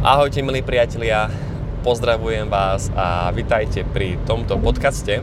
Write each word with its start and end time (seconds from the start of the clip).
Ahojte 0.00 0.40
milí 0.40 0.64
priatelia, 0.64 1.28
pozdravujem 1.84 2.48
vás 2.48 2.88
a 2.96 3.28
vitajte 3.36 3.84
pri 3.84 4.16
tomto 4.24 4.56
podcaste. 4.56 5.20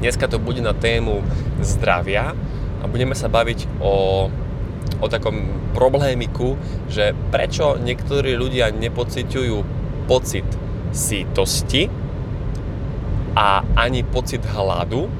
Dneska 0.00 0.24
to 0.24 0.40
bude 0.40 0.64
na 0.64 0.72
tému 0.72 1.20
zdravia 1.60 2.32
a 2.80 2.84
budeme 2.88 3.12
sa 3.12 3.28
baviť 3.28 3.84
o, 3.84 4.24
o 5.04 5.06
takom 5.12 5.36
problémiku, 5.76 6.56
že 6.88 7.12
prečo 7.28 7.76
niektorí 7.76 8.32
ľudia 8.40 8.72
nepociťujú 8.72 9.56
pocit 10.08 10.48
sítosti 10.88 11.92
a 13.36 13.68
ani 13.76 14.00
pocit 14.00 14.48
hladu. 14.48 15.04
E, 15.04 15.10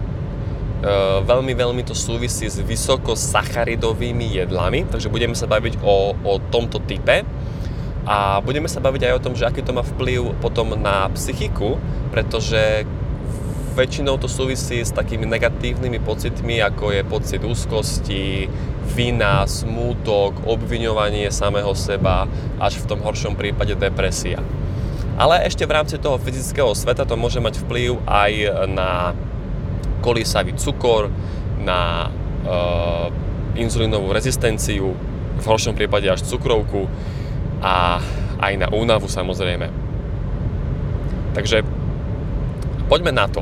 veľmi, 1.20 1.52
veľmi 1.52 1.84
to 1.84 1.92
súvisí 1.92 2.48
s 2.48 2.64
vysokosacharidovými 2.64 4.40
jedlami, 4.40 4.88
takže 4.88 5.12
budeme 5.12 5.36
sa 5.36 5.44
baviť 5.44 5.84
o, 5.84 6.16
o 6.16 6.40
tomto 6.48 6.80
type 6.80 7.28
a 8.04 8.40
budeme 8.44 8.68
sa 8.68 8.84
baviť 8.84 9.02
aj 9.08 9.14
o 9.16 9.22
tom, 9.24 9.34
že 9.34 9.48
aký 9.48 9.64
to 9.64 9.72
má 9.72 9.80
vplyv 9.80 10.36
potom 10.44 10.76
na 10.76 11.08
psychiku, 11.16 11.80
pretože 12.12 12.84
väčšinou 13.74 14.20
to 14.22 14.30
súvisí 14.30 14.84
s 14.84 14.94
takými 14.94 15.26
negatívnymi 15.26 15.98
pocitmi, 16.04 16.62
ako 16.62 16.94
je 16.94 17.02
pocit 17.02 17.40
úzkosti, 17.42 18.46
vina, 18.94 19.48
smútok, 19.48 20.46
obviňovanie 20.46 21.32
samého 21.34 21.74
seba, 21.74 22.30
až 22.62 22.78
v 22.78 22.88
tom 22.92 23.00
horšom 23.02 23.34
prípade 23.34 23.74
depresia. 23.74 24.38
Ale 25.18 25.42
ešte 25.46 25.66
v 25.66 25.74
rámci 25.74 25.96
toho 25.98 26.20
fyzického 26.20 26.70
sveta 26.74 27.02
to 27.02 27.18
môže 27.18 27.42
mať 27.42 27.58
vplyv 27.66 28.02
aj 28.06 28.32
na 28.70 29.14
kolísavý 30.02 30.54
cukor, 30.54 31.10
na 31.64 32.12
uh, 32.44 33.08
inzulínovú 33.56 34.12
rezistenciu, 34.12 34.94
v 35.34 35.44
horšom 35.46 35.74
prípade 35.74 36.06
až 36.06 36.22
cukrovku, 36.22 36.86
a 37.64 37.96
aj 38.44 38.52
na 38.60 38.68
únavu 38.68 39.08
samozrejme. 39.08 39.72
Takže 41.32 41.64
poďme 42.92 43.16
na 43.16 43.26
to. 43.26 43.40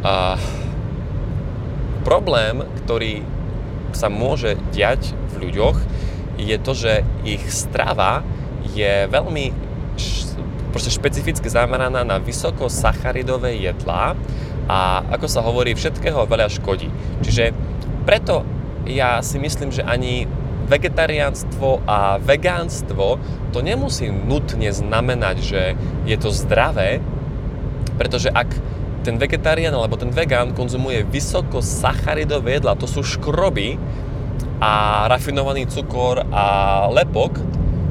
A 0.00 0.40
problém, 2.02 2.64
ktorý 2.82 3.20
sa 3.92 4.08
môže 4.08 4.56
diať 4.72 5.12
v 5.36 5.46
ľuďoch, 5.46 5.76
je 6.40 6.56
to, 6.56 6.72
že 6.72 7.04
ich 7.28 7.44
strava 7.52 8.24
je 8.72 9.06
veľmi 9.06 9.52
proste 10.72 10.88
špecificky 10.88 11.46
zameraná 11.52 12.00
na 12.00 12.16
vysokosacharidové 12.16 13.60
jedlá 13.60 14.16
a 14.64 15.04
ako 15.12 15.26
sa 15.28 15.44
hovorí, 15.44 15.76
všetkého 15.76 16.24
veľa 16.24 16.48
škodí. 16.48 16.88
Čiže 17.20 17.52
preto 18.08 18.42
ja 18.88 19.20
si 19.20 19.36
myslím, 19.36 19.68
že 19.68 19.84
ani 19.84 20.24
vegetariánstvo 20.72 21.84
a 21.84 22.16
vegánstvo 22.16 23.20
to 23.52 23.60
nemusí 23.60 24.08
nutne 24.08 24.72
znamenať, 24.72 25.36
že 25.44 25.62
je 26.08 26.16
to 26.16 26.32
zdravé, 26.32 27.04
pretože 28.00 28.32
ak 28.32 28.48
ten 29.04 29.20
vegetarián 29.20 29.76
alebo 29.76 30.00
ten 30.00 30.08
vegán 30.08 30.56
konzumuje 30.56 31.04
vysoko 31.04 31.60
sacharidové 31.60 32.56
jedla, 32.56 32.78
to 32.78 32.88
sú 32.88 33.04
škroby 33.04 33.76
a 34.62 35.04
rafinovaný 35.10 35.68
cukor 35.68 36.22
a 36.30 36.44
lepok, 36.88 37.36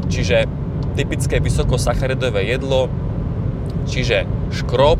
čiže 0.08 0.48
typické 0.96 1.44
vysokosacharidové 1.44 2.48
jedlo, 2.48 2.88
čiže 3.86 4.24
škrob, 4.56 4.98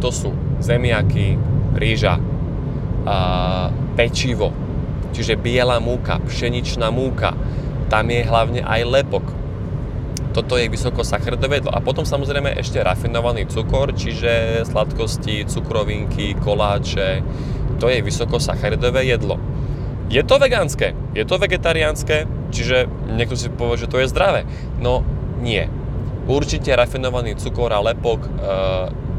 to 0.00 0.08
sú 0.08 0.32
zemiaky, 0.64 1.36
rýža, 1.76 2.16
a 3.04 3.16
pečivo, 3.96 4.52
čiže 5.12 5.38
biela 5.38 5.78
múka, 5.82 6.18
pšeničná 6.22 6.90
múka, 6.90 7.34
tam 7.90 8.06
je 8.10 8.22
hlavne 8.22 8.60
aj 8.62 8.80
lepok. 8.86 9.26
Toto 10.30 10.54
je 10.54 10.70
vysokosacharidové 10.70 11.58
jedlo. 11.58 11.74
A 11.74 11.82
potom 11.82 12.06
samozrejme 12.06 12.54
ešte 12.54 12.78
rafinovaný 12.78 13.50
cukor, 13.50 13.90
čiže 13.90 14.62
sladkosti, 14.62 15.42
cukrovinky, 15.50 16.38
koláče. 16.38 17.26
To 17.82 17.90
je 17.90 17.98
vysokosacharidové 17.98 19.10
jedlo. 19.10 19.42
Je 20.10 20.22
to 20.22 20.38
vegánske, 20.38 20.94
je 21.14 21.22
to 21.26 21.38
vegetariánske, 21.38 22.26
čiže 22.50 22.90
niekto 23.14 23.38
si 23.38 23.46
povie, 23.50 23.78
že 23.78 23.90
to 23.90 24.02
je 24.02 24.10
zdravé. 24.10 24.46
No 24.78 25.02
nie. 25.42 25.66
Určite 26.30 26.74
rafinovaný 26.78 27.34
cukor 27.38 27.74
a 27.74 27.82
lepok 27.82 28.22
e, 28.22 28.30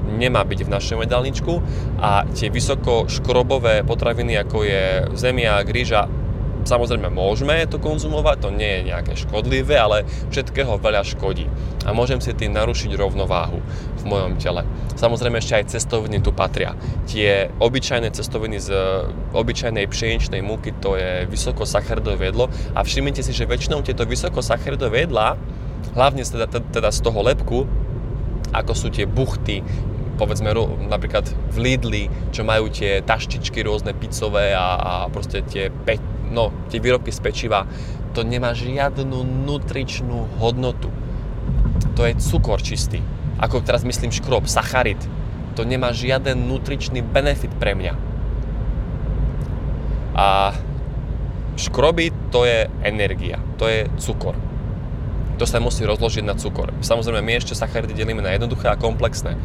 nemá 0.05 0.41
byť 0.45 0.59
v 0.65 0.73
našom 0.73 0.99
jedálničku 1.05 1.53
a 2.01 2.25
tie 2.33 2.49
vysoko 2.49 3.05
škrobové 3.05 3.85
potraviny, 3.85 4.37
ako 4.41 4.57
je 4.65 4.83
zemia, 5.15 5.61
gríža, 5.61 6.09
Samozrejme 6.61 7.09
môžeme 7.09 7.65
to 7.65 7.81
konzumovať, 7.81 8.37
to 8.37 8.49
nie 8.53 8.69
je 8.69 8.93
nejaké 8.93 9.17
škodlivé, 9.17 9.81
ale 9.81 10.05
všetkého 10.29 10.77
veľa 10.77 11.01
škodí. 11.01 11.49
A 11.81 11.89
môžem 11.89 12.21
si 12.21 12.37
tým 12.37 12.53
narušiť 12.53 12.93
rovnováhu 12.93 13.57
v 13.97 14.03
mojom 14.05 14.37
tele. 14.37 14.61
Samozrejme 14.93 15.41
ešte 15.41 15.57
aj 15.57 15.73
cestoviny 15.73 16.21
tu 16.21 16.29
patria. 16.29 16.77
Tie 17.09 17.49
obyčajné 17.57 18.13
cestoviny 18.13 18.61
z 18.61 18.69
obyčajnej 19.33 19.89
pšeničnej 19.89 20.45
múky, 20.45 20.77
to 20.77 21.01
je 21.01 21.25
vysokosacharidové 21.25 22.29
jedlo. 22.29 22.45
A 22.77 22.85
všimnite 22.85 23.25
si, 23.25 23.33
že 23.33 23.49
väčšinou 23.49 23.81
tieto 23.81 24.05
vysokosacharidové 24.05 25.09
jedlá, 25.09 25.41
hlavne 25.97 26.21
teda, 26.21 26.45
teda 26.45 26.89
z 26.93 26.99
toho 27.01 27.25
lepku, 27.25 27.65
ako 28.53 28.73
sú 28.77 28.93
tie 28.93 29.09
buchty, 29.09 29.65
povedzme 30.15 30.51
napríklad 30.87 31.27
v 31.51 31.57
Lidli, 31.57 32.03
čo 32.31 32.43
majú 32.43 32.67
tie 32.67 32.99
taštičky 33.03 33.63
rôzne 33.63 33.95
pizzové 33.95 34.55
a, 34.55 34.75
a 34.75 34.93
proste 35.07 35.43
tie, 35.45 35.71
pe, 35.71 35.97
no, 36.31 36.51
tie 36.67 36.83
výrobky 36.83 37.11
z 37.11 37.19
pečiva, 37.19 37.67
to 38.11 38.27
nemá 38.27 38.51
žiadnu 38.51 39.23
nutričnú 39.47 40.39
hodnotu. 40.39 40.91
To 41.95 42.01
je 42.03 42.15
cukor 42.19 42.59
čistý. 42.59 42.99
Ako 43.39 43.63
teraz 43.63 43.87
myslím 43.87 44.11
škrob, 44.11 44.45
sacharid. 44.45 44.99
To 45.55 45.63
nemá 45.63 45.91
žiaden 45.91 46.47
nutričný 46.47 47.03
benefit 47.03 47.51
pre 47.55 47.75
mňa. 47.75 47.93
A 50.15 50.55
škroby 51.55 52.11
to 52.31 52.43
je 52.43 52.67
energia, 52.83 53.39
to 53.55 53.67
je 53.67 53.87
cukor 53.99 54.50
to 55.41 55.49
sa 55.49 55.57
musí 55.57 55.81
rozložiť 55.89 56.21
na 56.21 56.37
cukor. 56.37 56.69
Samozrejme, 56.85 57.25
my 57.25 57.33
ešte 57.41 57.57
sacharidy 57.57 57.97
delíme 57.97 58.21
na 58.21 58.37
jednoduché 58.37 58.69
a 58.69 58.77
komplexné. 58.77 59.33
E, 59.33 59.39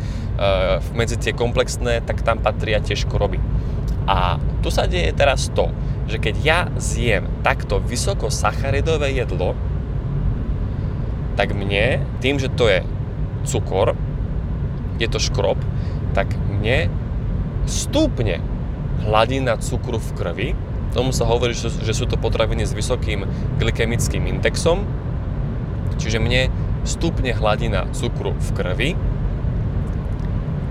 medzi 0.93 1.17
tie 1.17 1.33
komplexné, 1.33 2.05
tak 2.05 2.21
tam 2.21 2.37
patria 2.37 2.84
tiež 2.84 3.09
škroby. 3.09 3.41
A 4.05 4.37
tu 4.61 4.69
sa 4.69 4.84
deje 4.84 5.17
teraz 5.17 5.49
to, 5.57 5.73
že 6.05 6.21
keď 6.21 6.34
ja 6.45 6.61
zjem 6.77 7.33
takto 7.41 7.81
vysoko 7.81 8.29
sacharidové 8.29 9.17
jedlo, 9.17 9.57
tak 11.41 11.57
mne, 11.57 12.05
tým, 12.21 12.37
že 12.37 12.53
to 12.53 12.69
je 12.69 12.84
cukor, 13.49 13.97
je 15.01 15.09
to 15.09 15.17
škrob, 15.17 15.57
tak 16.13 16.28
mne 16.61 16.93
stúpne 17.65 18.45
hladina 19.09 19.57
cukru 19.57 19.97
v 19.97 20.11
krvi. 20.13 20.49
Tomu 20.93 21.17
sa 21.17 21.25
hovorí, 21.25 21.57
že 21.57 21.93
sú 21.97 22.05
to 22.05 22.21
potraviny 22.21 22.69
s 22.69 22.77
vysokým 22.77 23.25
glykemickým 23.57 24.28
indexom, 24.28 24.84
Čiže 25.97 26.21
mne 26.21 26.53
stupne 26.87 27.34
hladina 27.34 27.91
cukru 27.91 28.33
v 28.33 28.49
krvi 28.55 28.91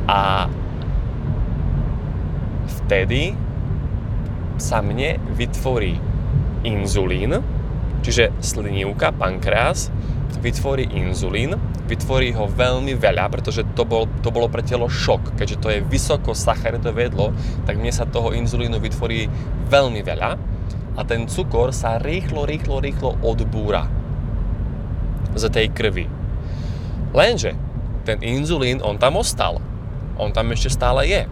a 0.07 0.47
vtedy 2.81 3.35
sa 4.55 4.79
mne 4.79 5.19
vytvorí 5.35 5.99
inzulín, 6.63 7.43
čiže 7.99 8.31
slinivka, 8.39 9.11
pankreas, 9.11 9.91
vytvorí 10.39 10.87
inzulín, 10.93 11.57
vytvorí 11.89 12.29
ho 12.37 12.45
veľmi 12.45 12.93
veľa, 12.93 13.29
pretože 13.33 13.65
to, 13.73 13.83
bol, 13.83 14.05
to 14.21 14.29
bolo 14.29 14.45
pre 14.45 14.61
telo 14.61 14.85
šok, 14.85 15.33
keďže 15.37 15.57
to 15.57 15.67
je 15.73 15.79
vysoko 15.85 16.37
sacharidové 16.37 17.09
jedlo, 17.09 17.33
tak 17.65 17.81
mne 17.81 17.89
sa 17.89 18.05
toho 18.05 18.31
inzulínu 18.33 18.77
vytvorí 18.77 19.25
veľmi 19.69 20.01
veľa 20.05 20.31
a 20.95 21.01
ten 21.03 21.27
cukor 21.27 21.73
sa 21.73 21.97
rýchlo, 21.97 22.45
rýchlo, 22.45 22.77
rýchlo 22.79 23.17
odbúra 23.25 24.04
z 25.35 25.51
tej 25.51 25.67
krvi. 25.69 26.07
Lenže 27.11 27.55
ten 28.07 28.21
inzulín, 28.23 28.79
on 28.79 28.97
tam 28.97 29.19
ostal. 29.19 29.59
On 30.15 30.31
tam 30.31 30.51
ešte 30.55 30.71
stále 30.71 31.07
je. 31.07 31.23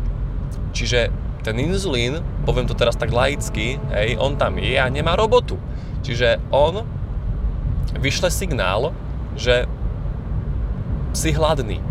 Čiže 0.74 1.12
ten 1.44 1.60
inzulín, 1.60 2.24
poviem 2.48 2.66
to 2.68 2.75
teraz 2.75 2.95
tak 2.95 3.12
laicky, 3.12 3.77
hej, 3.92 4.16
on 4.16 4.39
tam 4.39 4.57
je 4.57 4.80
a 4.80 4.88
nemá 4.88 5.13
robotu. 5.19 5.60
Čiže 6.04 6.39
on 6.51 6.88
vyšle 8.00 8.31
signál, 8.31 8.95
že 9.36 9.68
si 11.13 11.30
hladný. 11.36 11.83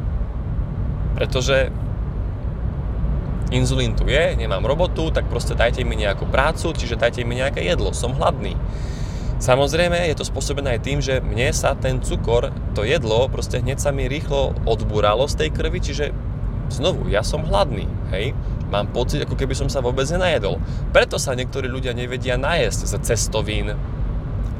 Pretože 1.14 1.70
inzulín 3.52 3.92
tu 3.92 4.08
je, 4.08 4.34
nemám 4.34 4.64
robotu, 4.64 5.12
tak 5.12 5.28
proste 5.28 5.52
dajte 5.52 5.84
mi 5.84 5.94
nejakú 5.94 6.24
prácu, 6.26 6.72
čiže 6.72 6.98
dajte 6.98 7.22
mi 7.22 7.38
nejaké 7.38 7.60
jedlo, 7.62 7.92
som 7.92 8.16
hladný. 8.16 8.56
Samozrejme 9.42 10.06
je 10.06 10.14
to 10.14 10.22
spôsobené 10.22 10.78
aj 10.78 10.86
tým, 10.86 11.02
že 11.02 11.18
mne 11.18 11.50
sa 11.50 11.74
ten 11.74 11.98
cukor, 11.98 12.54
to 12.78 12.86
jedlo, 12.86 13.26
proste 13.26 13.58
hneď 13.58 13.82
sa 13.82 13.90
mi 13.90 14.06
rýchlo 14.06 14.54
odbúralo 14.70 15.26
z 15.26 15.34
tej 15.34 15.48
krvi, 15.50 15.82
čiže 15.82 16.14
znovu, 16.70 17.10
ja 17.10 17.26
som 17.26 17.42
hladný, 17.42 17.90
hej? 18.14 18.38
Mám 18.70 18.94
pocit, 18.94 19.26
ako 19.26 19.34
keby 19.34 19.58
som 19.58 19.66
sa 19.66 19.82
vôbec 19.82 20.06
nenajedol. 20.06 20.62
Preto 20.94 21.18
sa 21.18 21.34
niektorí 21.34 21.66
ľudia 21.66 21.90
nevedia 21.90 22.38
najesť 22.38 22.80
z 22.86 22.92
cestovín, 23.02 23.74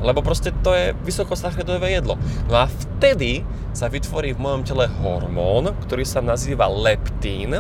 Lebo 0.02 0.19
proste 0.19 0.50
to 0.67 0.75
je 0.75 0.99
vysokosacharidové 1.06 1.94
jedlo. 1.94 2.19
No 2.50 2.58
a 2.58 2.67
vtedy 2.67 3.46
sa 3.70 3.87
vytvorí 3.87 4.35
v 4.35 4.43
mojom 4.43 4.67
tele 4.67 4.90
hormón, 4.99 5.78
ktorý 5.87 6.02
sa 6.02 6.19
nazýva 6.19 6.67
leptín, 6.67 7.55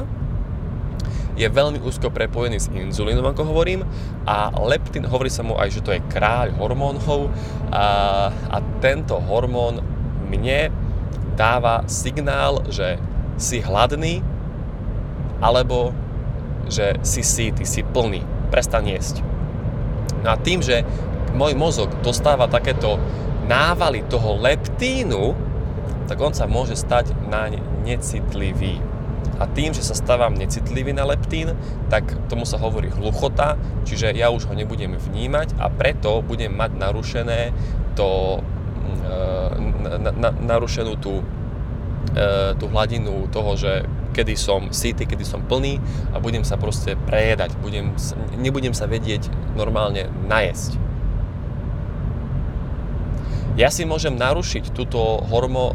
je 1.32 1.48
veľmi 1.48 1.80
úzko 1.80 2.12
prepojený 2.12 2.58
s 2.60 2.68
inzulínom, 2.68 3.24
ako 3.24 3.48
hovorím, 3.48 3.88
a 4.28 4.52
leptín, 4.68 5.08
hovorí 5.08 5.32
sa 5.32 5.40
mu 5.40 5.56
aj, 5.56 5.68
že 5.72 5.84
to 5.84 5.96
je 5.96 6.04
kráľ 6.12 6.52
hormónov 6.60 7.32
a, 7.72 8.28
a 8.52 8.56
tento 8.84 9.16
hormón 9.16 9.80
mne 10.28 10.68
dáva 11.32 11.88
signál, 11.88 12.60
že 12.68 13.00
si 13.40 13.64
hladný, 13.64 14.20
alebo 15.40 15.96
že 16.68 17.00
si 17.02 17.24
síty, 17.24 17.64
si 17.64 17.82
plný, 17.82 18.22
prestan 18.52 18.86
jesť. 18.86 19.24
No 20.22 20.32
a 20.32 20.36
tým, 20.38 20.62
že 20.62 20.86
môj 21.34 21.56
mozog 21.56 21.90
dostáva 22.04 22.46
takéto 22.46 23.00
návaly 23.48 24.04
toho 24.06 24.38
leptínu, 24.38 25.34
tak 26.06 26.20
on 26.20 26.36
sa 26.36 26.44
môže 26.44 26.76
stať 26.76 27.16
naň 27.26 27.58
necitlivý. 27.82 28.91
A 29.42 29.50
tým, 29.50 29.74
že 29.74 29.82
sa 29.82 29.98
stávam 29.98 30.38
necitlivý 30.38 30.94
na 30.94 31.02
leptín, 31.02 31.58
tak 31.90 32.06
tomu 32.30 32.46
sa 32.46 32.62
hovorí 32.62 32.94
hluchota, 32.94 33.58
čiže 33.82 34.14
ja 34.14 34.30
už 34.30 34.46
ho 34.46 34.54
nebudem 34.54 34.94
vnímať 34.94 35.58
a 35.58 35.66
preto 35.66 36.22
budem 36.22 36.54
mať 36.54 36.78
narušené 36.78 37.50
to, 37.98 38.38
e, 39.02 39.10
na, 39.98 40.10
na, 40.14 40.30
narušenú 40.30 40.94
tú, 41.02 41.26
e, 42.14 42.54
tú 42.54 42.70
hladinu 42.70 43.26
toho, 43.34 43.58
že 43.58 43.82
kedy 44.14 44.38
som 44.38 44.70
sytý, 44.70 45.10
kedy 45.10 45.26
som 45.26 45.42
plný 45.42 45.82
a 46.14 46.22
budem 46.22 46.46
sa 46.46 46.54
proste 46.54 46.94
prejedať, 47.10 47.58
budem, 47.58 47.98
nebudem 48.38 48.78
sa 48.78 48.86
vedieť 48.86 49.26
normálne 49.58 50.06
najesť. 50.30 50.78
Ja 53.52 53.68
si 53.68 53.84
môžem 53.84 54.16
narušiť 54.16 54.70
túto 54.70 55.18
hormo, 55.26 55.74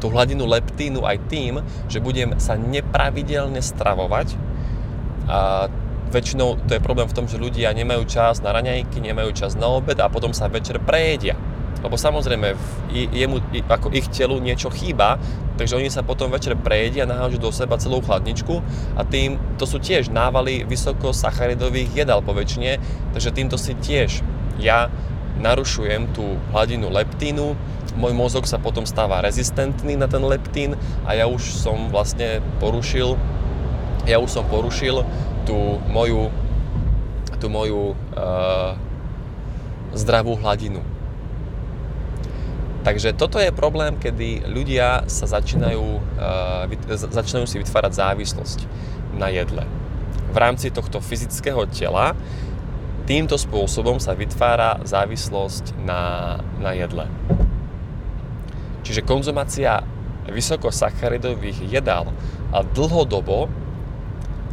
tú 0.00 0.08
hladinu 0.08 0.48
leptínu 0.48 1.04
aj 1.04 1.28
tým, 1.28 1.60
že 1.86 2.00
budem 2.00 2.40
sa 2.40 2.56
nepravidelne 2.56 3.60
stravovať. 3.60 4.34
A 5.30 5.68
väčšinou 6.10 6.66
to 6.66 6.74
je 6.74 6.82
problém 6.82 7.06
v 7.06 7.14
tom, 7.14 7.30
že 7.30 7.38
ľudia 7.38 7.70
nemajú 7.70 8.02
čas 8.08 8.42
na 8.42 8.50
raňajky, 8.50 8.98
nemajú 8.98 9.30
čas 9.36 9.54
na 9.54 9.70
obed 9.70 10.00
a 10.02 10.10
potom 10.10 10.34
sa 10.34 10.50
večer 10.50 10.82
prejedia. 10.82 11.38
Lebo 11.80 11.96
samozrejme 11.96 12.58
jemu, 12.92 13.40
ako 13.70 13.94
ich 13.94 14.10
telu 14.12 14.36
niečo 14.36 14.68
chýba, 14.68 15.16
takže 15.56 15.80
oni 15.80 15.88
sa 15.88 16.04
potom 16.04 16.28
večer 16.28 16.52
prejedia, 16.58 17.08
nahážu 17.08 17.40
do 17.40 17.48
seba 17.48 17.80
celú 17.80 18.04
chladničku 18.04 18.60
a 18.98 19.06
tým, 19.06 19.40
to 19.56 19.64
sú 19.64 19.80
tiež 19.80 20.12
návaly 20.12 20.68
vysokosacharidových 20.68 22.04
jedál 22.04 22.20
po 22.20 22.36
väčšine, 22.36 22.76
takže 23.16 23.32
týmto 23.32 23.56
si 23.56 23.72
tiež 23.78 24.20
ja 24.60 24.92
narušujem 25.40 26.12
tú 26.12 26.36
hladinu 26.52 26.92
leptínu, 26.92 27.56
môj 27.96 28.12
mozog 28.14 28.46
sa 28.46 28.60
potom 28.60 28.86
stáva 28.86 29.24
rezistentný 29.24 29.98
na 29.98 30.06
ten 30.06 30.22
leptín 30.22 30.78
a 31.08 31.16
ja 31.16 31.26
už 31.26 31.42
som 31.42 31.90
vlastne 31.90 32.44
porušil 32.62 33.18
ja 34.08 34.16
už 34.16 34.30
som 34.32 34.44
porušil 34.48 35.04
tú 35.44 35.76
moju 35.90 36.32
tú 37.40 37.48
moju 37.48 37.96
uh, 37.96 38.76
zdravú 39.96 40.36
hladinu. 40.36 40.84
Takže 42.84 43.16
toto 43.16 43.40
je 43.40 43.48
problém, 43.52 43.96
kedy 43.96 44.44
ľudia 44.44 45.08
sa 45.08 45.24
začínajú, 45.24 45.84
uh, 46.20 46.68
začínajú 46.92 47.48
si 47.48 47.56
vytvárať 47.64 47.92
závislosť 47.96 48.58
na 49.16 49.32
jedle. 49.32 49.64
V 50.30 50.36
rámci 50.36 50.68
tohto 50.68 51.00
fyzického 51.00 51.64
tela 51.72 52.12
týmto 53.10 53.34
spôsobom 53.34 53.98
sa 53.98 54.14
vytvára 54.14 54.86
závislosť 54.86 55.74
na, 55.82 56.38
na 56.62 56.78
jedle. 56.78 57.10
Čiže 58.86 59.02
konzumácia 59.02 59.82
vysokosacharidových 60.30 61.58
jedál 61.66 62.14
a 62.54 62.62
dlhodobo 62.62 63.50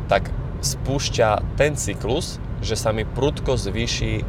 tak 0.10 0.34
spúšťa 0.66 1.54
ten 1.54 1.78
cyklus, 1.78 2.42
že 2.66 2.74
sa 2.74 2.90
mi 2.90 3.06
prudko 3.06 3.62
zvýši 3.62 4.14
e, 4.18 4.24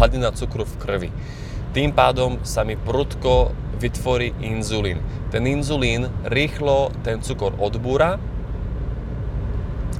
hladina 0.00 0.32
cukru 0.32 0.64
v 0.64 0.74
krvi. 0.80 1.10
Tým 1.76 1.92
pádom 1.92 2.40
sa 2.40 2.64
mi 2.64 2.80
prudko 2.80 3.52
vytvorí 3.76 4.32
inzulín. 4.40 5.04
Ten 5.28 5.44
inzulín 5.44 6.08
rýchlo 6.24 6.88
ten 7.04 7.20
cukor 7.20 7.52
odbúra, 7.60 8.16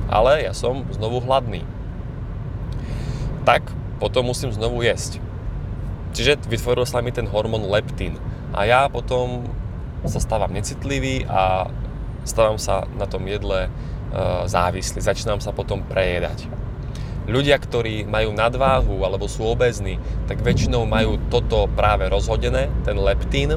ale 0.08 0.48
ja 0.48 0.56
som 0.56 0.88
znovu 0.88 1.20
hladný 1.20 1.68
tak 3.42 3.66
potom 4.02 4.30
musím 4.30 4.50
znovu 4.50 4.82
jesť. 4.82 5.22
Čiže 6.12 6.44
vytvoril 6.44 6.84
sa 6.84 7.00
mi 7.00 7.14
ten 7.14 7.24
hormón 7.30 7.66
leptín. 7.70 8.18
A 8.52 8.68
ja 8.68 8.90
potom 8.90 9.46
sa 10.04 10.20
stávam 10.20 10.52
necitlivý 10.52 11.24
a 11.24 11.70
stávam 12.26 12.58
sa 12.58 12.84
na 12.98 13.08
tom 13.08 13.24
jedle 13.24 13.66
e, 13.66 13.70
závislý. 14.44 15.00
Začínam 15.00 15.40
sa 15.40 15.54
potom 15.54 15.80
prejedať. 15.86 16.50
Ľudia, 17.30 17.54
ktorí 17.56 18.02
majú 18.04 18.34
nadváhu 18.34 19.06
alebo 19.06 19.30
sú 19.30 19.46
obezní, 19.46 20.02
tak 20.26 20.42
väčšinou 20.42 20.84
majú 20.84 21.22
toto 21.30 21.70
práve 21.70 22.10
rozhodené, 22.10 22.68
ten 22.82 22.98
leptín, 22.98 23.56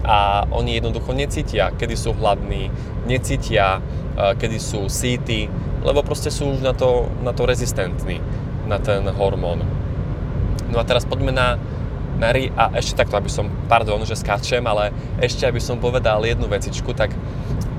a 0.00 0.48
oni 0.48 0.80
jednoducho 0.80 1.12
necítia, 1.12 1.76
kedy 1.76 1.92
sú 1.92 2.16
hladní, 2.16 2.72
necítia, 3.04 3.84
e, 4.16 4.32
kedy 4.38 4.56
sú 4.56 4.88
síty, 4.88 5.52
lebo 5.84 6.00
proste 6.00 6.32
sú 6.32 6.56
už 6.56 6.64
na 6.64 6.72
to, 6.72 7.10
na 7.20 7.36
to 7.36 7.44
rezistentní 7.44 8.22
na 8.70 8.78
ten 8.78 9.02
hormón. 9.10 9.66
No 10.70 10.78
a 10.78 10.86
teraz 10.86 11.02
poďme 11.02 11.34
na, 11.34 11.58
na 12.22 12.30
ri- 12.30 12.54
a 12.54 12.70
ešte 12.78 13.02
takto, 13.02 13.18
aby 13.18 13.26
som, 13.26 13.50
pardon, 13.66 13.98
že 14.06 14.14
skáčem, 14.14 14.62
ale 14.62 14.94
ešte 15.18 15.42
aby 15.42 15.58
som 15.58 15.82
povedal 15.82 16.22
jednu 16.22 16.46
vecičku, 16.46 16.94
tak 16.94 17.10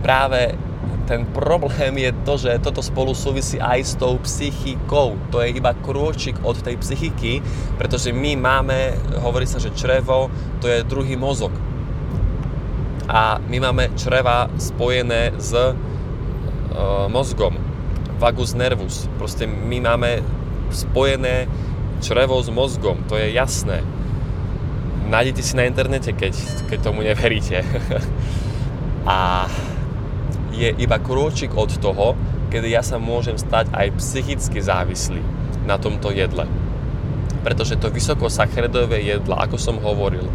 práve 0.04 0.60
ten 1.08 1.28
problém 1.28 1.98
je 1.98 2.12
to, 2.24 2.34
že 2.40 2.64
toto 2.64 2.80
spolu 2.80 3.12
súvisí 3.12 3.60
aj 3.60 3.80
s 3.84 3.94
tou 4.00 4.16
psychikou. 4.24 5.20
To 5.32 5.44
je 5.44 5.60
iba 5.60 5.76
krôčik 5.76 6.40
od 6.44 6.56
tej 6.60 6.80
psychiky, 6.80 7.44
pretože 7.76 8.16
my 8.16 8.40
máme, 8.40 8.96
hovorí 9.20 9.44
sa, 9.44 9.60
že 9.60 9.76
črevo 9.76 10.32
to 10.64 10.72
je 10.72 10.88
druhý 10.88 11.20
mozog. 11.20 11.52
A 13.12 13.44
my 13.44 13.58
máme 13.60 13.92
čreva 14.00 14.48
spojené 14.56 15.36
s 15.36 15.52
e, 15.52 15.76
mozgom, 17.12 17.60
vagus 18.16 18.56
nervus. 18.56 19.12
Proste 19.20 19.44
my 19.50 19.84
máme 19.84 20.24
spojené 20.72 21.46
črevo 22.02 22.42
s 22.42 22.50
mozgom, 22.50 23.06
to 23.06 23.16
je 23.16 23.32
jasné. 23.32 23.86
Nájdete 25.12 25.42
si 25.44 25.54
na 25.60 25.68
internete, 25.68 26.16
keď, 26.16 26.34
keď 26.72 26.80
tomu 26.82 27.04
neveríte. 27.04 27.62
A 29.06 29.50
je 30.56 30.72
iba 30.82 30.98
krôčik 31.00 31.52
od 31.56 31.72
toho, 31.80 32.16
kedy 32.52 32.76
ja 32.76 32.84
sa 32.84 33.00
môžem 33.00 33.40
stať 33.40 33.72
aj 33.72 33.96
psychicky 33.98 34.60
závislý 34.60 35.24
na 35.64 35.80
tomto 35.80 36.12
jedle. 36.12 36.46
Pretože 37.42 37.80
to 37.80 37.90
vysokosacharidové 37.90 39.02
jedla, 39.02 39.48
ako 39.48 39.58
som 39.58 39.80
hovoril, 39.80 40.28
e, 40.28 40.34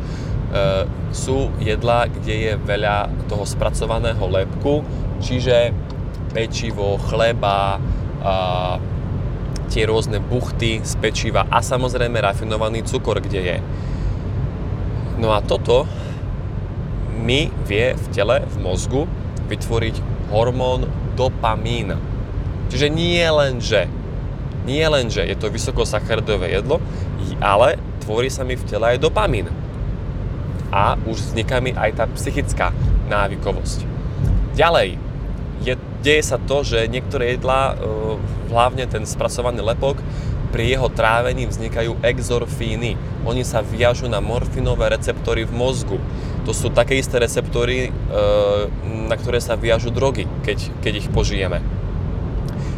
sú 1.13 1.53
jedla, 1.61 2.09
kde 2.09 2.35
je 2.35 2.53
veľa 2.57 3.29
toho 3.31 3.45
spracovaného 3.45 4.25
lepku, 4.27 4.83
čiže 5.23 5.71
pečivo, 6.33 6.99
chleba, 7.07 7.79
tie 9.69 9.87
rôzne 9.87 10.23
buchty 10.23 10.81
z 10.83 10.95
pečiva 10.99 11.45
a 11.51 11.61
samozrejme 11.61 12.19
rafinovaný 12.19 12.87
cukor, 12.87 13.19
kde 13.21 13.41
je. 13.43 13.59
No 15.17 15.33
a 15.33 15.41
toto 15.41 15.89
mi 17.17 17.49
vie 17.65 17.97
v 17.97 18.07
tele, 18.13 18.45
v 18.45 18.57
mozgu 18.61 19.09
vytvoriť 19.49 20.29
hormón 20.31 20.87
dopamín. 21.17 21.97
Čiže 22.69 22.87
nie 22.93 23.25
len, 23.25 23.63
že 23.63 23.89
nie 24.67 24.83
len, 24.83 25.07
že 25.07 25.23
je 25.23 25.39
to 25.39 25.47
vysokosacharidové 25.49 26.51
jedlo, 26.51 26.83
ale 27.39 27.79
tvorí 28.03 28.27
sa 28.27 28.43
mi 28.43 28.59
v 28.59 28.67
tele 28.67 28.95
aj 28.95 28.99
dopamín. 28.99 29.47
A 30.75 30.99
už 31.07 31.33
vzniká 31.33 31.63
mi 31.63 31.71
aj 31.71 32.03
tá 32.03 32.05
psychická 32.19 32.75
návykovosť. 33.07 33.87
Ďalej, 34.59 34.99
je, 35.63 35.75
deje 36.05 36.23
sa 36.25 36.37
to, 36.41 36.67
že 36.67 36.91
niektoré 36.91 37.37
jedlá, 37.37 37.73
e, 37.73 37.75
hlavne 38.53 38.85
ten 38.89 39.05
spracovaný 39.09 39.63
lepok, 39.65 40.01
pri 40.57 40.73
jeho 40.73 40.89
trávení 40.89 41.45
vznikajú 41.45 42.01
exorfíny. 42.01 42.97
Oni 43.29 43.45
sa 43.45 43.61
viažú 43.61 44.09
na 44.09 44.25
morfinové 44.25 44.89
receptory 44.89 45.45
v 45.45 45.53
mozgu. 45.53 45.99
To 46.49 46.57
sú 46.57 46.73
také 46.73 46.97
isté 46.97 47.21
receptory, 47.21 47.89
e, 47.89 47.91
na 49.11 49.17
ktoré 49.19 49.43
sa 49.43 49.59
viažú 49.59 49.93
drogy, 49.93 50.25
keď, 50.47 50.59
keď 50.81 50.93
ich 51.05 51.09
požijeme. 51.13 51.61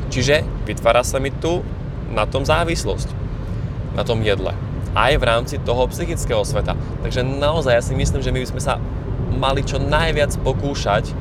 Čiže 0.08 0.42
vytvára 0.64 1.04
sa 1.04 1.20
mi 1.20 1.28
tu 1.28 1.60
na 2.08 2.24
tom 2.24 2.42
závislosť, 2.42 3.12
na 3.92 4.02
tom 4.02 4.24
jedle. 4.24 4.56
Aj 4.96 5.12
v 5.12 5.22
rámci 5.22 5.60
toho 5.60 5.84
psychického 5.92 6.42
sveta. 6.42 6.74
Takže 7.04 7.20
naozaj 7.22 7.76
ja 7.76 7.82
si 7.84 7.94
myslím, 7.94 8.24
že 8.24 8.32
my 8.32 8.40
by 8.42 8.48
sme 8.48 8.62
sa 8.64 8.74
mali 9.36 9.62
čo 9.62 9.76
najviac 9.78 10.34
pokúšať 10.40 11.12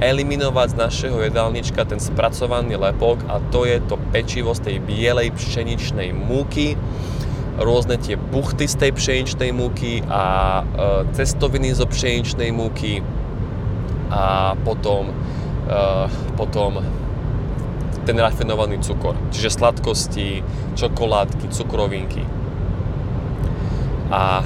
eliminovať 0.00 0.72
z 0.72 0.80
našeho 0.80 1.18
jedálnička 1.28 1.84
ten 1.84 2.00
spracovaný 2.00 2.80
lepok 2.80 3.20
a 3.28 3.36
to 3.52 3.68
je 3.68 3.78
to 3.84 4.00
pečivo 4.10 4.56
z 4.56 4.60
tej 4.72 4.76
bielej 4.80 5.36
pšeničnej 5.36 6.16
múky, 6.16 6.74
rôzne 7.60 8.00
tie 8.00 8.16
buchty 8.16 8.64
z 8.64 8.76
tej 8.80 8.90
pšeničnej 8.96 9.52
múky 9.52 10.00
a 10.08 10.24
e, 10.24 10.62
cestoviny 11.12 11.76
zo 11.76 11.84
pšeničnej 11.84 12.48
múky 12.48 13.04
a 14.08 14.56
potom, 14.64 15.12
e, 15.68 15.74
potom 16.40 16.80
ten 18.08 18.16
rafinovaný 18.16 18.80
cukor, 18.80 19.12
čiže 19.28 19.60
sladkosti, 19.60 20.40
čokoládky, 20.80 21.52
cukrovinky. 21.52 22.24
A 24.08 24.42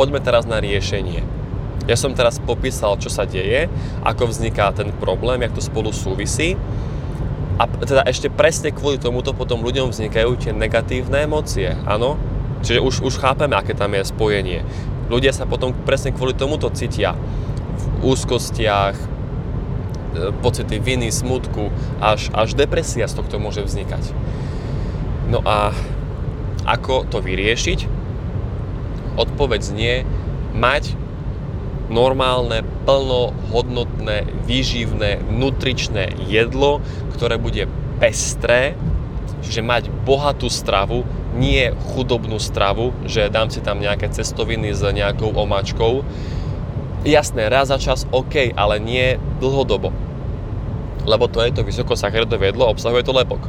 poďme 0.00 0.24
teraz 0.24 0.48
na 0.48 0.58
riešenie. 0.58 1.39
Ja 1.88 1.96
som 1.96 2.12
teraz 2.12 2.36
popísal, 2.40 3.00
čo 3.00 3.08
sa 3.08 3.24
deje, 3.24 3.68
ako 4.04 4.30
vzniká 4.30 4.70
ten 4.76 4.92
problém, 4.96 5.40
jak 5.42 5.56
to 5.56 5.62
spolu 5.64 5.90
súvisí. 5.90 6.54
A 7.60 7.68
teda 7.68 8.04
ešte 8.08 8.32
presne 8.32 8.72
kvôli 8.72 8.96
tomuto 8.96 9.36
potom 9.36 9.60
ľuďom 9.60 9.92
vznikajú 9.92 10.32
tie 10.40 10.52
negatívne 10.56 11.28
emócie, 11.28 11.76
áno? 11.84 12.16
Čiže 12.64 12.80
už, 12.80 12.94
už 13.04 13.14
chápeme, 13.20 13.56
aké 13.56 13.76
tam 13.76 13.92
je 13.96 14.04
spojenie. 14.04 14.64
Ľudia 15.12 15.32
sa 15.32 15.44
potom 15.48 15.72
presne 15.72 16.12
kvôli 16.12 16.32
tomuto 16.32 16.68
cítia 16.72 17.16
v 17.76 17.84
úzkostiach, 18.12 18.96
e, 18.96 19.06
pocity 20.40 20.80
viny, 20.80 21.12
smutku, 21.12 21.68
až, 22.00 22.32
až 22.32 22.56
depresia 22.56 23.08
z 23.08 23.16
tohto 23.16 23.36
môže 23.40 23.64
vznikať. 23.64 24.12
No 25.28 25.44
a 25.44 25.72
ako 26.64 27.08
to 27.08 27.20
vyriešiť? 27.20 28.00
odpoveď 29.20 29.60
znie 29.60 29.94
mať 30.54 30.94
normálne, 31.90 32.62
plnohodnotné, 32.86 34.46
výživné, 34.46 35.20
nutričné 35.28 36.14
jedlo, 36.30 36.78
ktoré 37.18 37.36
bude 37.36 37.66
pestré, 37.98 38.78
čiže 39.42 39.60
mať 39.60 39.90
bohatú 40.06 40.46
stravu, 40.46 41.02
nie 41.34 41.74
chudobnú 41.92 42.38
stravu, 42.38 42.94
že 43.06 43.30
dám 43.30 43.50
si 43.50 43.60
tam 43.60 43.82
nejaké 43.82 44.08
cestoviny 44.10 44.72
s 44.72 44.82
nejakou 44.82 45.34
omáčkou. 45.34 46.06
Jasné, 47.02 47.50
raz 47.50 47.68
za 47.68 47.78
čas 47.78 48.06
OK, 48.14 48.54
ale 48.54 48.78
nie 48.78 49.18
dlhodobo. 49.42 49.90
Lebo 51.04 51.26
to 51.26 51.42
je 51.42 51.52
to 51.52 51.66
vysokosacharidové 51.66 52.54
jedlo, 52.54 52.70
obsahuje 52.70 53.02
to 53.02 53.16
lepok. 53.16 53.42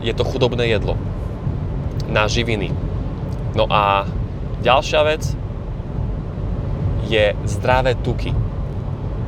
Je 0.00 0.14
to 0.16 0.24
chudobné 0.24 0.70
jedlo 0.70 0.94
na 2.08 2.30
živiny. 2.30 2.70
No 3.58 3.66
a 3.70 4.06
Ďalšia 4.64 5.00
vec 5.04 5.22
je 7.14 7.24
zdravé 7.46 7.94
tuky. 8.02 8.34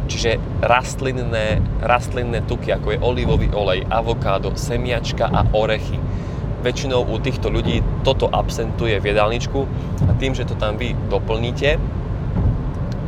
Čiže 0.07 0.39
rastlinné, 0.63 1.63
rastlinné 1.83 2.43
tuky, 2.47 2.71
ako 2.75 2.95
je 2.95 3.03
olivový 3.03 3.51
olej, 3.51 3.87
avokádo, 3.91 4.55
semiačka 4.55 5.27
a 5.27 5.47
orechy. 5.51 5.99
Väčšinou 6.63 7.07
u 7.07 7.19
týchto 7.19 7.51
ľudí 7.51 7.83
toto 8.03 8.31
absentuje 8.31 8.99
v 8.99 9.15
jedálničku 9.15 9.61
a 10.07 10.13
tým, 10.19 10.35
že 10.35 10.47
to 10.47 10.55
tam 10.59 10.79
vy 10.79 10.95
doplníte, 11.11 11.79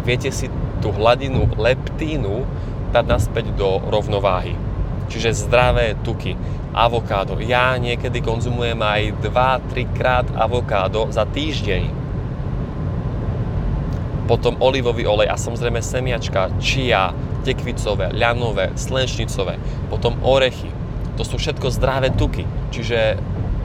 viete 0.06 0.30
si 0.30 0.50
tú 0.78 0.94
hladinu 0.94 1.50
leptínu 1.58 2.46
dať 2.94 3.04
naspäť 3.06 3.50
do 3.54 3.82
rovnováhy. 3.90 4.54
Čiže 5.08 5.48
zdravé 5.48 5.98
tuky, 6.02 6.38
avokádo. 6.74 7.40
Ja 7.42 7.74
niekedy 7.80 8.22
konzumujem 8.22 8.78
aj 8.78 9.18
2-3 9.24 9.96
krát 9.96 10.26
avokádo 10.36 11.10
za 11.10 11.24
týždeň 11.26 11.97
potom 14.28 14.60
olivový 14.60 15.08
olej 15.08 15.32
a 15.32 15.40
samozrejme 15.40 15.80
semiačka, 15.80 16.52
čia, 16.60 17.16
tekvicové, 17.48 18.12
ľanové, 18.12 18.76
slnečnicové, 18.76 19.56
potom 19.88 20.20
orechy. 20.20 20.68
To 21.16 21.24
sú 21.24 21.40
všetko 21.40 21.72
zdravé 21.72 22.12
tuky, 22.12 22.44
čiže 22.68 23.16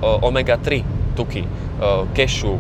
omega-3 0.01 0.88
tuky, 1.20 1.43
kešu, 2.15 2.55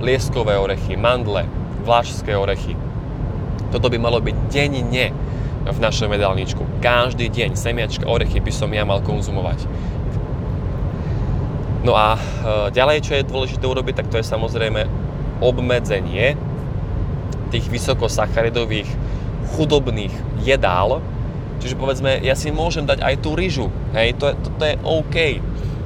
lieskové 0.00 0.56
orechy, 0.56 0.96
mandle, 0.96 1.44
vlášské 1.84 2.32
orechy. 2.32 2.74
Toto 3.70 3.92
by 3.92 3.98
malo 4.00 4.18
byť 4.24 4.36
denne 4.48 5.12
v 5.64 5.78
našom 5.80 6.08
jedálničku. 6.12 6.80
Každý 6.80 7.28
deň 7.28 7.56
semiačka, 7.56 8.08
orechy 8.08 8.40
by 8.40 8.52
som 8.52 8.72
ja 8.72 8.88
mal 8.88 9.04
konzumovať. 9.04 9.68
No 11.84 11.92
a 11.92 12.16
ďalej, 12.72 13.04
čo 13.04 13.12
je 13.20 13.28
dôležité 13.28 13.64
urobiť, 13.68 14.00
tak 14.00 14.08
to 14.08 14.16
je 14.16 14.24
samozrejme 14.24 14.88
obmedzenie 15.44 16.32
tých 17.54 17.70
vysokosacharidových 17.70 18.90
chudobných 19.54 20.10
jedál. 20.42 20.98
Čiže 21.62 21.78
povedzme, 21.78 22.18
ja 22.18 22.34
si 22.34 22.50
môžem 22.50 22.82
dať 22.82 22.98
aj 23.00 23.14
tú 23.22 23.38
ryžu, 23.38 23.70
hej, 23.94 24.18
to, 24.18 24.34
to, 24.42 24.48
to 24.58 24.64
je 24.66 24.74
OK. 24.82 25.16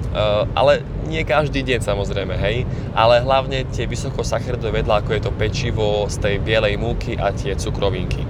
Uh, 0.08 0.48
ale 0.56 0.80
nie 1.04 1.20
každý 1.20 1.60
deň 1.60 1.84
samozrejme, 1.84 2.32
hej, 2.40 2.64
ale 2.96 3.20
hlavne 3.20 3.68
tie 3.68 3.84
vysokosacharidové 3.84 4.80
jedlá, 4.80 5.04
ako 5.04 5.12
je 5.12 5.22
to 5.28 5.32
pečivo 5.36 6.08
z 6.08 6.16
tej 6.16 6.34
bielej 6.40 6.80
múky 6.80 7.20
a 7.20 7.28
tie 7.36 7.52
cukrovinky. 7.52 8.24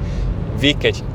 Vy 0.58 0.74
keď 0.74 1.06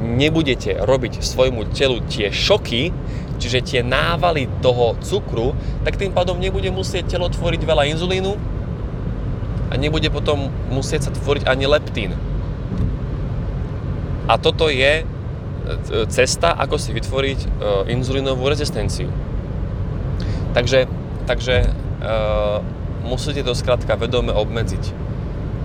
nebudete 0.00 0.78
robiť 0.78 1.20
svojmu 1.20 1.74
telu 1.74 2.00
tie 2.06 2.30
šoky, 2.30 2.94
čiže 3.42 3.66
tie 3.66 3.80
návaly 3.82 4.48
toho 4.62 4.94
cukru, 5.02 5.52
tak 5.82 5.98
tým 5.98 6.14
pádom 6.14 6.38
nebude 6.38 6.70
musieť 6.70 7.18
telo 7.18 7.26
tvoriť 7.26 7.60
veľa 7.66 7.90
inzulínu, 7.90 8.59
a 9.70 9.78
nebude 9.78 10.10
potom 10.10 10.50
musieť 10.68 11.08
sa 11.08 11.10
tvoriť 11.14 11.46
ani 11.46 11.64
leptín. 11.70 12.18
A 14.26 14.34
toto 14.38 14.66
je 14.66 15.02
e, 15.02 15.04
cesta, 16.10 16.54
ako 16.58 16.74
si 16.78 16.90
vytvoriť 16.90 17.38
e, 17.38 17.48
inzulínovú 17.94 18.50
rezistenciu. 18.50 19.10
Takže, 20.50 20.90
takže 21.30 21.70
uh, 22.02 22.58
musíte 23.06 23.46
to 23.46 23.54
skrátka 23.54 23.94
vedome 23.94 24.34
obmedziť. 24.34 24.90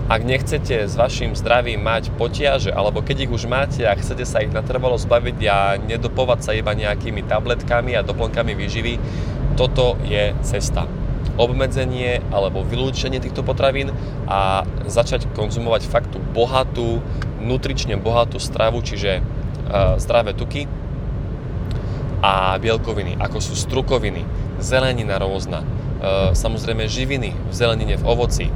Ak 0.06 0.22
nechcete 0.22 0.86
s 0.86 0.94
vašim 0.94 1.34
zdravím 1.34 1.82
mať 1.82 2.14
potiaže, 2.14 2.70
alebo 2.70 3.02
keď 3.02 3.26
ich 3.26 3.34
už 3.34 3.50
máte 3.50 3.82
a 3.82 3.98
chcete 3.98 4.22
sa 4.22 4.46
ich 4.46 4.54
natrvalo 4.54 4.94
zbaviť 4.94 5.38
a 5.50 5.74
nedopovať 5.74 6.38
sa 6.38 6.54
iba 6.54 6.70
nejakými 6.70 7.26
tabletkami 7.26 7.98
a 7.98 8.06
doplnkami 8.06 8.54
výživy, 8.54 8.94
toto 9.58 9.98
je 10.06 10.30
cesta 10.46 10.86
obmedzenie 11.34 12.22
alebo 12.30 12.62
vylúčenie 12.62 13.18
týchto 13.18 13.42
potravín 13.42 13.90
a 14.30 14.64
začať 14.86 15.28
konzumovať 15.34 15.82
fakt 15.90 16.14
tú 16.14 16.18
bohatú, 16.22 17.02
nutrične 17.42 17.98
bohatú 18.00 18.40
stravu, 18.40 18.80
čiže 18.80 19.20
uh, 19.20 19.98
zdravé 20.00 20.32
tuky 20.32 20.64
a 22.24 22.56
bielkoviny, 22.56 23.20
ako 23.20 23.38
sú 23.38 23.54
strukoviny, 23.54 24.24
zelenina 24.58 25.20
rôzna, 25.20 25.62
uh, 25.62 26.32
samozrejme 26.32 26.88
živiny 26.88 27.36
v 27.36 27.52
zelenine, 27.52 27.94
v 28.00 28.04
ovoci. 28.08 28.48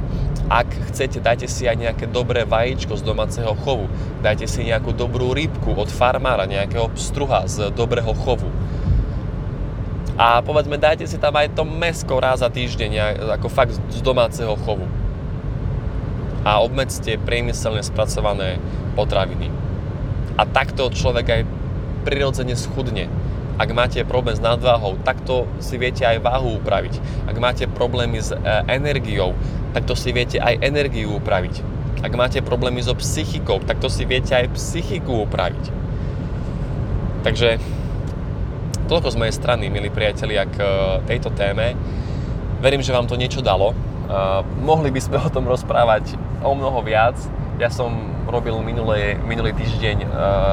Ak 0.51 0.67
chcete, 0.91 1.23
dajte 1.23 1.47
si 1.47 1.63
aj 1.63 1.79
nejaké 1.79 2.05
dobré 2.11 2.43
vajíčko 2.43 2.99
z 2.99 3.07
domáceho 3.07 3.55
chovu, 3.63 3.87
dajte 4.19 4.51
si 4.51 4.67
nejakú 4.67 4.91
dobrú 4.91 5.31
rybku 5.31 5.71
od 5.79 5.87
farmára, 5.87 6.43
nejakého 6.43 6.91
pstruha 6.91 7.47
z 7.47 7.71
dobrého 7.71 8.11
chovu 8.11 8.51
a 10.19 10.43
povedzme, 10.43 10.75
dajte 10.75 11.07
si 11.07 11.15
tam 11.15 11.35
aj 11.39 11.55
to 11.55 11.63
mesko 11.63 12.19
raz 12.19 12.43
za 12.43 12.51
týždeň, 12.51 12.91
ako 13.39 13.47
fakt 13.47 13.75
z 13.75 13.99
domáceho 14.03 14.53
chovu. 14.59 14.87
A 16.43 16.59
obmedzte 16.59 17.21
priemyselne 17.21 17.85
spracované 17.85 18.57
potraviny. 18.97 19.47
A 20.35 20.43
takto 20.43 20.89
človek 20.89 21.27
aj 21.29 21.41
prirodzene 22.03 22.57
schudne. 22.57 23.07
Ak 23.61 23.69
máte 23.77 24.01
problém 24.01 24.33
s 24.33 24.41
nadváhou, 24.41 24.97
takto 25.05 25.45
si 25.61 25.77
viete 25.77 26.01
aj 26.01 26.17
váhu 26.25 26.57
upraviť. 26.57 26.97
Ak 27.29 27.37
máte 27.37 27.69
problémy 27.69 28.17
s 28.17 28.33
e, 28.33 28.39
energiou, 28.65 29.37
takto 29.77 29.93
si 29.93 30.09
viete 30.09 30.41
aj 30.41 30.65
energiu 30.65 31.21
upraviť. 31.21 31.61
Ak 32.01 32.09
máte 32.17 32.41
problémy 32.41 32.81
so 32.81 32.97
psychikou, 32.97 33.61
takto 33.61 33.85
si 33.85 34.09
viete 34.09 34.33
aj 34.33 34.57
psychiku 34.57 35.29
upraviť. 35.29 35.65
Takže 37.21 37.61
toľko 38.91 39.15
z 39.15 39.19
mojej 39.23 39.35
strany, 39.39 39.71
milí 39.71 39.87
priatelia, 39.87 40.43
k 40.43 40.59
e, 40.59 40.67
tejto 41.07 41.31
téme. 41.31 41.79
Verím, 42.59 42.83
že 42.83 42.91
vám 42.91 43.07
to 43.07 43.15
niečo 43.15 43.39
dalo. 43.39 43.71
Uh, 44.11 44.43
mohli 44.59 44.91
by 44.91 44.99
sme 44.99 45.17
o 45.23 45.31
tom 45.31 45.47
rozprávať 45.47 46.19
o 46.43 46.51
mnoho 46.51 46.83
viac. 46.83 47.15
Ja 47.55 47.71
som 47.71 48.11
robil 48.27 48.51
minulý, 48.59 49.15
minulý 49.23 49.55
týždeň 49.55 49.97
uh, 50.03 50.09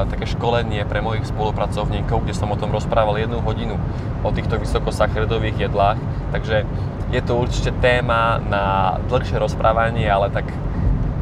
také 0.07 0.23
školenie 0.23 0.87
pre 0.87 1.03
mojich 1.03 1.27
spolupracovníkov, 1.27 2.23
kde 2.23 2.33
som 2.33 2.47
o 2.47 2.55
tom 2.55 2.71
rozprával 2.71 3.19
jednu 3.19 3.43
hodinu 3.43 3.75
o 4.23 4.29
týchto 4.31 4.55
vysokosacharidových 4.55 5.67
jedlách. 5.67 5.99
Takže 6.31 6.63
je 7.11 7.21
to 7.21 7.35
určite 7.35 7.75
téma 7.83 8.39
na 8.39 8.95
dlhšie 9.11 9.35
rozprávanie, 9.35 10.07
ale 10.07 10.31
tak 10.31 10.47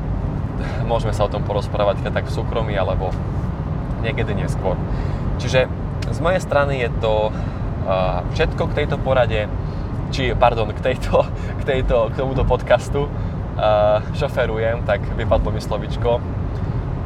môžeme 0.92 1.18
sa 1.18 1.26
o 1.26 1.34
tom 1.34 1.42
porozprávať 1.42 2.14
tak 2.14 2.30
v 2.30 2.36
súkromí 2.38 2.78
alebo 2.78 3.10
niekedy 4.06 4.38
neskôr. 4.38 4.78
Čiže 5.42 5.87
z 6.12 6.20
mojej 6.20 6.42
strany 6.42 6.80
je 6.84 6.90
to 7.02 7.32
uh, 7.32 8.24
všetko 8.36 8.72
k 8.72 8.76
tejto 8.84 8.98
porade, 9.00 9.48
či, 10.12 10.32
pardon, 10.36 10.72
k, 10.72 10.80
tejto, 10.80 11.28
k, 11.60 11.64
tejto, 11.64 12.12
k 12.12 12.14
tomuto 12.16 12.44
podcastu 12.48 13.08
uh, 13.08 14.04
šoferujem, 14.16 14.84
tak 14.88 15.04
vypadlo 15.16 15.52
mi 15.52 15.62
slovičko. 15.62 16.20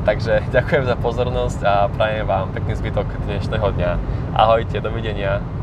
Takže 0.01 0.45
ďakujem 0.55 0.85
za 0.85 0.95
pozornosť 0.97 1.59
a 1.65 1.73
prajem 1.89 2.25
vám 2.25 2.53
pekný 2.53 2.77
zbytok 2.77 3.07
dnešného 3.29 3.67
dňa. 3.77 3.91
Ahojte, 4.33 4.81
dovidenia. 4.81 5.60